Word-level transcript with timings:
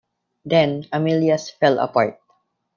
Then 0.45 0.85
Amilias 0.91 1.51
fell 1.51 1.77
apart. 1.77 2.17